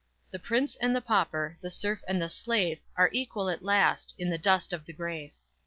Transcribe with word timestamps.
_The 0.33 0.41
prince 0.41 0.75
and 0.77 0.95
the 0.95 0.99
pauper, 0.99 1.59
The 1.61 1.69
serf 1.69 2.03
and 2.07 2.19
the 2.19 2.27
slave, 2.27 2.79
Are 2.95 3.11
equal 3.13 3.49
at 3.51 3.61
last 3.61 4.15
In 4.17 4.31
the 4.31 4.39
dust 4.39 4.73
of 4.73 4.85
the 4.87 4.93
grave! 4.93 5.29